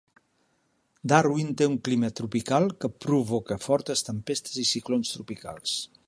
Darwin 1.11 1.51
té 1.61 1.67
un 1.71 1.75
clima 1.87 2.09
tropical 2.19 2.65
que 2.85 2.91
provoca 3.05 3.59
fortes 3.67 4.03
tempestes 4.09 4.57
i 4.65 4.69
ciclons 4.71 5.13
tropicals. 5.17 5.75